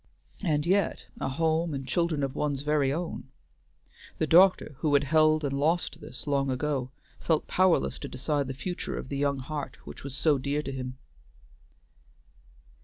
And 0.41 0.65
yet, 0.65 1.05
a 1.19 1.29
home 1.29 1.75
and 1.75 1.87
children 1.87 2.23
of 2.23 2.33
one's 2.33 2.63
very 2.63 2.91
own, 2.91 3.29
the 4.17 4.25
doctor, 4.25 4.75
who 4.79 4.95
had 4.95 5.03
held 5.03 5.43
and 5.43 5.53
lost 5.53 6.01
this 6.01 6.25
long 6.25 6.49
ago, 6.49 6.89
felt 7.19 7.45
powerless 7.45 7.99
to 7.99 8.07
decide 8.07 8.47
the 8.47 8.55
future 8.55 8.97
of 8.97 9.09
the 9.09 9.17
young 9.17 9.37
heart 9.37 9.77
which 9.85 10.03
was 10.03 10.15
so 10.15 10.39
dear 10.39 10.63
to 10.63 10.71
him. 10.71 10.97